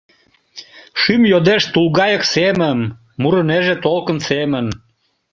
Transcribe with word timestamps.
Шӱм 1.01 1.21
йодеш 1.31 1.63
тулгайык 1.73 2.23
семым, 2.33 2.79
мурынеже 3.21 3.75
толкын 3.85 4.17
семын. 4.27 4.65